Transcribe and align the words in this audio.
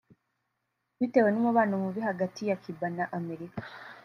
Bitewe 0.99 1.29
n’umubano 1.31 1.73
mubi 1.83 2.01
hagati 2.09 2.41
ya 2.49 2.55
Cuba 2.63 2.87
na 2.95 3.05
Amerika 3.17 3.61